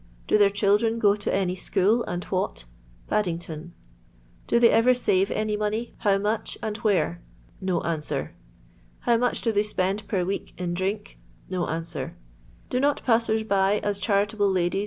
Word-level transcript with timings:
Do 0.25 0.39
their 0.39 0.49
children 0.49 0.97
go 0.97 1.15
to 1.15 1.31
any 1.31 1.53
school; 1.53 2.01
and 2.05 2.23
what 2.23 2.65
1— 3.09 3.09
Paddington. 3.09 3.73
Do 4.47 4.59
they 4.59 4.71
ever 4.71 4.95
save 4.95 5.29
any 5.29 5.55
money; 5.55 5.93
how 5.99 6.17
much, 6.17 6.57
and 6.63 6.75
where 6.77 7.21
1— 7.59 7.79
How 9.01 9.17
mucli 9.19 9.41
do 9.43 9.51
they 9.51 9.61
spend 9.61 10.07
per 10.07 10.25
week 10.25 10.53
in 10.59 10.73
drink 10.73 11.19
1 11.49 11.83
Do 12.69 12.79
not 12.79 13.03
passers 13.05 13.43
by, 13.43 13.79
as 13.83 13.99
charitable 13.99 14.49
ladies, 14.49 14.79
&c. 14.79 14.79